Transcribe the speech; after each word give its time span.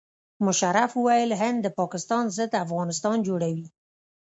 مشرف 0.45 0.91
وویل 0.95 1.31
هند 1.41 1.57
د 1.63 1.67
پاکستان 1.79 2.23
ضد 2.37 2.51
افغانستان 2.65 3.17
جوړوي. 3.27 3.67